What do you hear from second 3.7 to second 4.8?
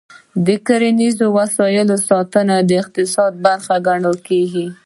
بلل کېږي.